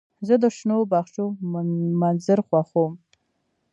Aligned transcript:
زه 0.27 0.35
د 0.43 0.45
شنو 0.57 0.77
باغچو 0.91 1.25
منظر 2.01 2.39
خوښوم. 2.47 2.93